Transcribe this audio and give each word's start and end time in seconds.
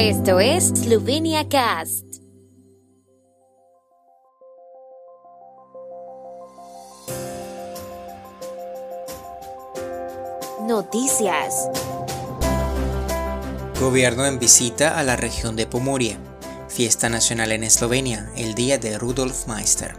Esto 0.00 0.38
es 0.38 0.68
Slovenia 0.68 1.48
Cast. 1.48 2.04
Noticias. 10.68 11.68
Gobierno 13.80 14.24
en 14.24 14.38
visita 14.38 14.96
a 14.96 15.02
la 15.02 15.16
región 15.16 15.56
de 15.56 15.66
Pomoria. 15.66 16.16
Fiesta 16.68 17.08
nacional 17.08 17.50
en 17.50 17.64
Eslovenia, 17.64 18.30
el 18.36 18.54
día 18.54 18.78
de 18.78 18.98
Rudolf 18.98 19.48
Meister. 19.48 19.96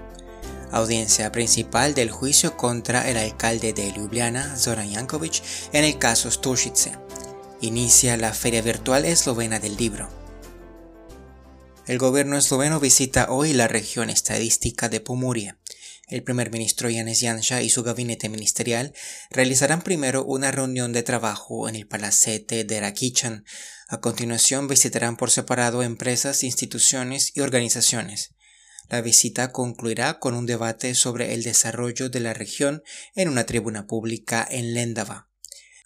Audiencia 0.71 1.29
principal 1.33 1.93
del 1.93 2.09
juicio 2.09 2.55
contra 2.55 3.09
el 3.09 3.17
alcalde 3.17 3.73
de 3.73 3.91
Ljubljana, 3.91 4.55
Zoran 4.55 4.93
Jankovic, 4.93 5.43
en 5.73 5.83
el 5.83 5.97
caso 5.97 6.31
Stošice. 6.31 7.08
Inicia 7.61 8.15
la 8.15 8.33
Feria 8.33 8.61
Virtual 8.61 9.03
Eslovena 9.03 9.59
del 9.59 9.75
Libro. 9.75 10.07
El 11.87 11.97
gobierno 11.97 12.37
esloveno 12.37 12.79
visita 12.79 13.27
hoy 13.29 13.51
la 13.51 13.67
región 13.67 14.09
estadística 14.09 14.87
de 14.87 15.01
Pomoria. 15.01 15.59
El 16.07 16.23
primer 16.23 16.51
ministro 16.51 16.87
Janez 16.89 17.19
Janša 17.19 17.61
y 17.61 17.69
su 17.69 17.83
gabinete 17.83 18.29
ministerial 18.29 18.93
realizarán 19.29 19.81
primero 19.81 20.23
una 20.23 20.51
reunión 20.51 20.93
de 20.93 21.03
trabajo 21.03 21.67
en 21.67 21.75
el 21.75 21.85
palacete 21.85 22.63
de 22.63 22.79
Rakichan. 22.79 23.43
A 23.89 23.99
continuación 23.99 24.69
visitarán 24.69 25.17
por 25.17 25.29
separado 25.29 25.83
empresas, 25.83 26.45
instituciones 26.45 27.33
y 27.35 27.41
organizaciones. 27.41 28.35
La 28.87 29.01
visita 29.01 29.51
concluirá 29.51 30.19
con 30.19 30.33
un 30.33 30.45
debate 30.45 30.95
sobre 30.95 31.33
el 31.33 31.43
desarrollo 31.43 32.09
de 32.09 32.21
la 32.21 32.33
región 32.33 32.83
en 33.15 33.27
una 33.27 33.45
tribuna 33.45 33.85
pública 33.85 34.47
en 34.49 34.73
Lendava. 34.73 35.28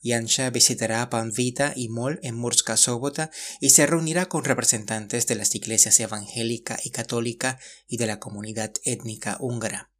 Yansha 0.04 0.50
visitará 0.50 1.10
Panvita 1.10 1.72
y 1.76 1.88
Mol 1.88 2.20
en 2.24 2.36
Murska 2.36 2.76
Sobota 2.76 3.32
y 3.62 3.70
se 3.70 3.86
reunirá 3.88 4.28
con 4.28 4.44
representantes 4.44 5.26
de 5.28 5.36
las 5.36 5.56
iglesias 5.56 6.00
evangélica 6.02 6.78
y 6.84 6.92
católica 6.92 7.58
y 7.88 7.98
de 7.98 8.08
la 8.08 8.20
comunidad 8.20 8.73
étnica 8.84 9.38
húngara. 9.40 9.92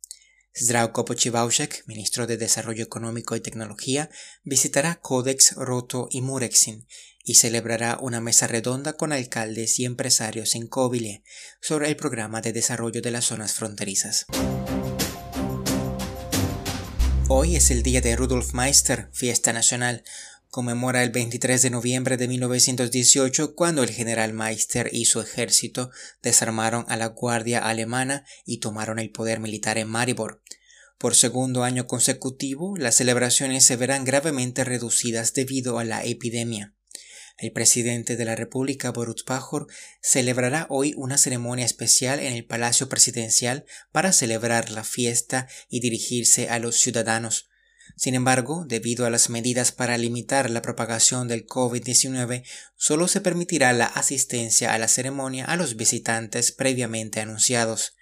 Zdravko 0.56 1.06
Pochivaushek, 1.06 1.84
ministro 1.88 2.28
de 2.28 2.38
Desarrollo 2.38 2.84
Económico 2.84 3.36
y 3.36 3.40
Tecnología, 3.40 4.10
visitará 4.44 5.00
Codex, 5.02 5.56
Roto 5.56 6.10
y 6.12 6.22
Murexin 6.22 6.86
y 7.24 7.36
celebrará 7.36 7.98
una 8.00 8.20
mesa 8.20 8.46
redonda 8.46 8.94
con 8.94 9.14
alcaldes 9.14 9.80
y 9.80 9.86
empresarios 9.86 10.54
en 10.56 10.68
Kobile 10.68 11.24
sobre 11.62 11.88
el 11.88 11.96
programa 11.96 12.42
de 12.42 12.54
desarrollo 12.54 13.02
de 13.02 13.12
las 13.12 13.26
zonas 13.26 13.54
fronterizas. 13.54 14.26
Hoy 17.30 17.56
es 17.56 17.72
el 17.72 17.84
día 17.84 18.02
de 18.02 18.18
Rudolf 18.18 18.54
Meister, 18.54 19.08
fiesta 19.14 19.54
nacional. 19.54 20.04
Conmemora 20.50 21.04
el 21.04 21.10
23 21.10 21.62
de 21.62 21.70
noviembre 21.70 22.18
de 22.18 22.28
1918 22.28 23.56
cuando 23.56 23.82
el 23.82 23.90
general 23.92 24.34
Meister 24.34 24.90
y 24.92 25.06
su 25.06 25.22
ejército 25.22 25.90
desarmaron 26.22 26.86
a 26.90 26.98
la 26.98 27.08
guardia 27.08 27.60
alemana 27.60 28.26
y 28.46 28.58
tomaron 28.58 29.00
el 29.00 29.10
poder 29.10 29.40
militar 29.40 29.78
en 29.78 29.88
Maribor. 29.88 30.42
Por 30.98 31.16
segundo 31.16 31.64
año 31.64 31.88
consecutivo, 31.88 32.76
las 32.76 32.96
celebraciones 32.96 33.66
se 33.66 33.78
verán 33.78 34.04
gravemente 34.04 34.66
reducidas 34.66 35.34
debido 35.34 35.80
a 35.80 35.86
la 35.86 36.04
epidemia. 36.04 36.76
El 37.38 37.52
presidente 37.52 38.16
de 38.16 38.26
la 38.26 38.36
República, 38.36 38.92
Borut 38.92 39.24
Pajor, 39.26 39.68
celebrará 40.02 40.68
hoy 40.70 40.94
una 40.96 41.18
ceremonia 41.18 41.66
especial 41.66 42.20
en 42.20 42.34
el 42.34 42.46
Palacio 42.46 42.90
Presidencial 42.90 43.66
para 43.92 44.14
celebrar 44.14 44.70
la 44.70 44.84
fiesta 44.84 45.48
y 45.68 45.80
dirigirse 45.80 46.50
a 46.50 46.60
los 46.60 46.80
ciudadanos. 46.80 47.50
Sin 47.96 48.16
embargo, 48.16 48.66
debido 48.68 49.06
a 49.06 49.10
las 49.10 49.30
medidas 49.30 49.72
para 49.72 49.98
limitar 49.98 50.50
la 50.50 50.62
propagación 50.62 51.28
del 51.28 51.46
COVID-19, 51.46 52.44
solo 52.76 53.08
se 53.08 53.22
permitirá 53.22 53.74
la 53.74 53.86
asistencia 53.86 54.74
a 54.74 54.78
la 54.78 54.88
ceremonia 54.88 55.46
a 55.46 55.56
los 55.56 55.76
visitantes 55.76 56.52
previamente 56.52 57.20
anunciados. 57.20 57.96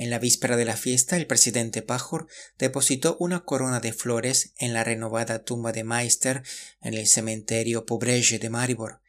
En 0.00 0.08
la 0.08 0.18
víspera 0.18 0.56
de 0.56 0.64
la 0.64 0.78
fiesta, 0.78 1.18
el 1.18 1.26
presidente 1.26 1.82
Pajor 1.82 2.26
depositó 2.58 3.18
una 3.20 3.44
corona 3.44 3.80
de 3.80 3.92
flores 3.92 4.54
en 4.56 4.72
la 4.72 4.82
renovada 4.82 5.44
tumba 5.44 5.72
de 5.72 5.84
Meister 5.84 6.42
en 6.80 6.94
el 6.94 7.06
cementerio 7.06 7.84
Pobreje 7.84 8.38
de 8.38 8.48
Maribor. 8.48 9.02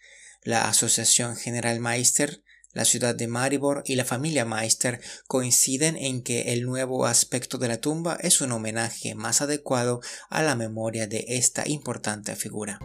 La 0.44 0.68
Asociación 0.68 1.38
General 1.38 1.80
Meister, 1.80 2.44
la 2.74 2.84
ciudad 2.84 3.16
de 3.16 3.30
Maribor 3.30 3.84
y 3.86 3.96
la 3.96 4.04
familia 4.04 4.44
Meister 4.44 5.00
coinciden 5.28 5.96
en 5.96 6.24
que 6.24 6.52
el 6.52 6.64
nuevo 6.64 7.06
aspecto 7.06 7.58
de 7.58 7.70
la 7.70 7.80
tumba 7.80 8.18
es 8.20 8.42
un 8.42 8.52
homenaje 8.52 9.16
más 9.16 9.40
adecuado 9.40 10.02
a 10.30 10.44
la 10.44 10.58
memoria 10.58 11.08
de 11.08 11.24
esta 11.30 11.64
importante 11.70 12.36
figura. 12.36 12.80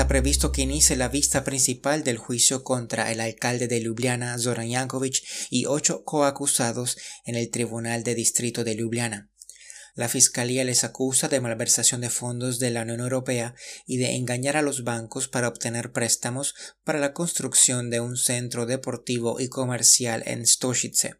Está 0.00 0.08
previsto 0.08 0.50
que 0.50 0.62
inicie 0.62 0.96
la 0.96 1.10
vista 1.10 1.44
principal 1.44 2.04
del 2.04 2.16
juicio 2.16 2.64
contra 2.64 3.12
el 3.12 3.20
alcalde 3.20 3.68
de 3.68 3.82
Ljubljana, 3.82 4.38
Zoran 4.38 4.70
Jankovic, 4.70 5.22
y 5.50 5.66
ocho 5.66 6.04
coacusados 6.04 6.96
en 7.26 7.34
el 7.34 7.50
Tribunal 7.50 8.02
de 8.02 8.14
Distrito 8.14 8.64
de 8.64 8.76
Ljubljana. 8.76 9.28
La 9.94 10.08
Fiscalía 10.08 10.64
les 10.64 10.84
acusa 10.84 11.28
de 11.28 11.42
malversación 11.42 12.00
de 12.00 12.08
fondos 12.08 12.58
de 12.58 12.70
la 12.70 12.80
Unión 12.80 13.00
Europea 13.00 13.54
y 13.86 13.98
de 13.98 14.14
engañar 14.14 14.56
a 14.56 14.62
los 14.62 14.84
bancos 14.84 15.28
para 15.28 15.48
obtener 15.48 15.92
préstamos 15.92 16.54
para 16.82 16.98
la 16.98 17.12
construcción 17.12 17.90
de 17.90 18.00
un 18.00 18.16
centro 18.16 18.64
deportivo 18.64 19.38
y 19.38 19.48
comercial 19.48 20.22
en 20.24 20.46
Stošice. 20.46 21.16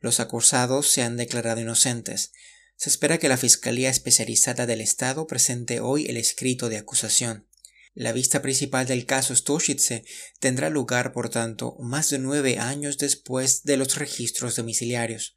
Los 0.00 0.20
acusados 0.20 0.88
se 0.88 1.02
han 1.02 1.18
declarado 1.18 1.60
inocentes. 1.60 2.32
Se 2.76 2.88
espera 2.88 3.18
que 3.18 3.28
la 3.28 3.36
Fiscalía 3.36 3.90
Especializada 3.90 4.64
del 4.64 4.80
Estado 4.80 5.26
presente 5.26 5.80
hoy 5.80 6.06
el 6.06 6.16
escrito 6.16 6.70
de 6.70 6.78
acusación. 6.78 7.49
La 8.00 8.12
vista 8.12 8.40
principal 8.40 8.86
del 8.86 9.04
caso 9.04 9.36
Stošice 9.36 10.04
tendrá 10.38 10.70
lugar, 10.70 11.12
por 11.12 11.28
tanto, 11.28 11.76
más 11.80 12.08
de 12.08 12.18
nueve 12.18 12.56
años 12.56 12.96
después 12.96 13.62
de 13.64 13.76
los 13.76 13.96
registros 13.96 14.56
domiciliarios. 14.56 15.36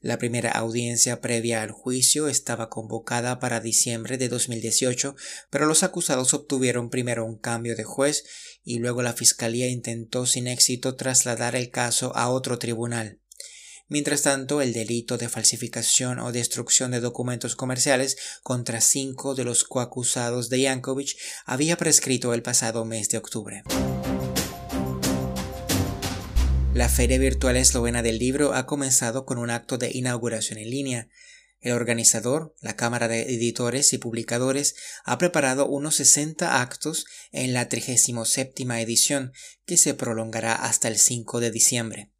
La 0.00 0.16
primera 0.16 0.52
audiencia 0.52 1.20
previa 1.20 1.62
al 1.62 1.72
juicio 1.72 2.28
estaba 2.28 2.70
convocada 2.70 3.40
para 3.40 3.58
diciembre 3.58 4.16
de 4.16 4.28
2018, 4.28 5.16
pero 5.50 5.66
los 5.66 5.82
acusados 5.82 6.34
obtuvieron 6.34 6.88
primero 6.88 7.24
un 7.24 7.36
cambio 7.36 7.74
de 7.74 7.82
juez 7.82 8.22
y 8.62 8.78
luego 8.78 9.02
la 9.02 9.14
Fiscalía 9.14 9.66
intentó 9.66 10.24
sin 10.24 10.46
éxito 10.46 10.94
trasladar 10.94 11.56
el 11.56 11.70
caso 11.70 12.14
a 12.14 12.30
otro 12.30 12.60
tribunal. 12.60 13.18
Mientras 13.88 14.22
tanto, 14.22 14.62
el 14.62 14.72
delito 14.72 15.18
de 15.18 15.28
falsificación 15.28 16.18
o 16.18 16.32
destrucción 16.32 16.90
de 16.90 17.00
documentos 17.00 17.54
comerciales 17.54 18.16
contra 18.42 18.80
cinco 18.80 19.34
de 19.34 19.44
los 19.44 19.64
coacusados 19.64 20.48
de 20.48 20.62
Yankovic 20.62 21.16
había 21.44 21.76
prescrito 21.76 22.32
el 22.32 22.42
pasado 22.42 22.86
mes 22.86 23.10
de 23.10 23.18
octubre. 23.18 23.62
La 26.72 26.88
Feria 26.88 27.18
Virtual 27.18 27.56
Eslovena 27.56 28.02
del 28.02 28.18
Libro 28.18 28.54
ha 28.54 28.64
comenzado 28.64 29.26
con 29.26 29.36
un 29.36 29.50
acto 29.50 29.76
de 29.76 29.90
inauguración 29.92 30.58
en 30.58 30.70
línea. 30.70 31.08
El 31.60 31.72
organizador, 31.72 32.54
la 32.60 32.76
Cámara 32.76 33.06
de 33.06 33.34
Editores 33.34 33.92
y 33.92 33.98
Publicadores, 33.98 34.76
ha 35.04 35.18
preparado 35.18 35.68
unos 35.68 35.96
60 35.96 36.60
actos 36.60 37.04
en 37.32 37.52
la 37.52 37.68
37 37.68 38.54
edición, 38.80 39.32
que 39.66 39.76
se 39.76 39.92
prolongará 39.92 40.54
hasta 40.54 40.88
el 40.88 40.98
5 40.98 41.40
de 41.40 41.50
diciembre. 41.50 42.13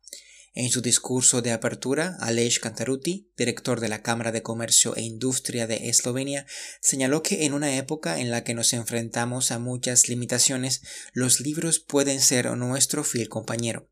En 0.56 0.70
su 0.70 0.82
discurso 0.82 1.42
de 1.42 1.50
apertura, 1.50 2.16
Alej 2.20 2.60
Kantaruti, 2.60 3.28
director 3.36 3.80
de 3.80 3.88
la 3.88 4.02
Cámara 4.02 4.30
de 4.30 4.42
Comercio 4.42 4.94
e 4.94 5.02
Industria 5.02 5.66
de 5.66 5.88
Eslovenia, 5.88 6.46
señaló 6.80 7.24
que 7.24 7.44
en 7.44 7.54
una 7.54 7.76
época 7.76 8.20
en 8.20 8.30
la 8.30 8.44
que 8.44 8.54
nos 8.54 8.72
enfrentamos 8.72 9.50
a 9.50 9.58
muchas 9.58 10.08
limitaciones, 10.08 10.82
los 11.12 11.40
libros 11.40 11.80
pueden 11.80 12.20
ser 12.20 12.56
nuestro 12.56 13.02
fiel 13.02 13.28
compañero. 13.28 13.90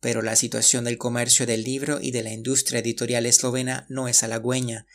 Pero 0.00 0.22
la 0.22 0.34
situación 0.34 0.84
del 0.84 0.96
comercio 0.96 1.44
del 1.44 1.62
libro 1.62 1.98
y 2.00 2.10
de 2.10 2.22
la 2.22 2.32
industria 2.32 2.80
editorial 2.80 3.26
eslovena 3.26 3.84
no 3.90 4.08
es 4.08 4.22
halagüeña. 4.22 4.86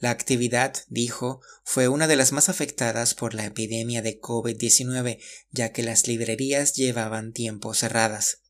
La 0.00 0.10
actividad, 0.10 0.74
dijo, 0.88 1.42
fue 1.62 1.86
una 1.86 2.08
de 2.08 2.16
las 2.16 2.32
más 2.32 2.48
afectadas 2.48 3.14
por 3.14 3.34
la 3.34 3.44
epidemia 3.46 4.02
de 4.02 4.18
COVID-19, 4.20 5.22
ya 5.52 5.70
que 5.70 5.84
las 5.84 6.08
librerías 6.08 6.74
llevaban 6.74 7.32
tiempo 7.32 7.72
cerradas. 7.72 8.40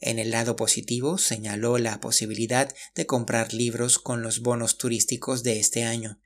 En 0.00 0.18
el 0.18 0.30
lado 0.30 0.56
positivo 0.56 1.18
señaló 1.18 1.78
la 1.78 2.00
posibilidad 2.00 2.74
de 2.94 3.06
comprar 3.06 3.54
libros 3.54 3.98
con 3.98 4.22
los 4.22 4.40
bonos 4.40 4.76
turísticos 4.76 5.42
de 5.42 5.60
este 5.60 5.84
año. 5.84 6.18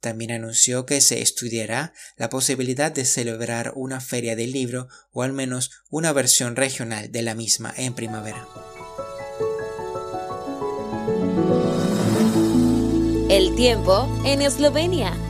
También 0.00 0.30
anunció 0.30 0.86
que 0.86 1.00
se 1.00 1.20
estudiará 1.20 1.92
la 2.16 2.28
posibilidad 2.28 2.92
de 2.92 3.04
celebrar 3.04 3.72
una 3.74 4.00
feria 4.00 4.36
del 4.36 4.52
libro 4.52 4.88
o 5.12 5.22
al 5.22 5.32
menos 5.32 5.70
una 5.90 6.12
versión 6.12 6.54
regional 6.54 7.10
de 7.10 7.22
la 7.22 7.34
misma 7.34 7.74
en 7.76 7.94
primavera. 7.94 8.46
El 13.28 13.56
tiempo 13.56 14.08
en 14.24 14.42
Eslovenia. 14.42 15.25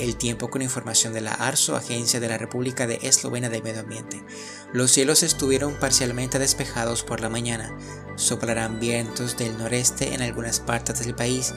El 0.00 0.16
tiempo 0.16 0.48
con 0.48 0.62
información 0.62 1.12
de 1.12 1.20
la 1.20 1.34
ARSO, 1.34 1.76
Agencia 1.76 2.20
de 2.20 2.28
la 2.28 2.38
República 2.38 2.86
de 2.86 3.00
Eslovenia 3.02 3.50
del 3.50 3.62
Medio 3.62 3.80
Ambiente. 3.80 4.24
Los 4.72 4.92
cielos 4.92 5.22
estuvieron 5.22 5.74
parcialmente 5.74 6.38
despejados 6.38 7.02
por 7.02 7.20
la 7.20 7.28
mañana. 7.28 7.70
Soplarán 8.16 8.80
vientos 8.80 9.36
del 9.36 9.58
noreste 9.58 10.14
en 10.14 10.22
algunas 10.22 10.58
partes 10.58 11.00
del 11.00 11.14
país. 11.14 11.52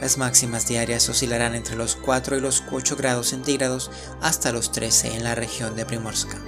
Las 0.00 0.16
máximas 0.16 0.68
diarias 0.68 1.08
oscilarán 1.08 1.56
entre 1.56 1.74
los 1.74 1.96
4 1.96 2.36
y 2.36 2.40
los 2.40 2.62
8 2.70 2.94
grados 2.94 3.30
centígrados 3.30 3.90
hasta 4.20 4.52
los 4.52 4.70
13 4.70 5.16
en 5.16 5.24
la 5.24 5.34
región 5.34 5.74
de 5.74 5.84
Primorska. 5.84 6.38